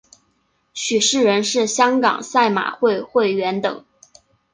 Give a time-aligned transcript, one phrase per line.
[0.73, 3.85] 许仕仁是香港赛马会会员等。